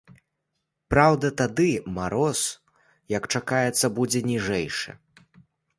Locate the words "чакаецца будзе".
3.35-4.19